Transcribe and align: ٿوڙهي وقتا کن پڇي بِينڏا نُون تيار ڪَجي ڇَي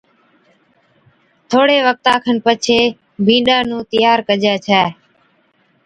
ٿوڙهي 1.49 1.79
وقتا 1.87 2.13
کن 2.23 2.35
پڇي 2.45 2.79
بِينڏا 3.25 3.57
نُون 3.67 3.81
تيار 3.91 4.19
ڪَجي 4.27 4.53
ڇَي 4.65 4.83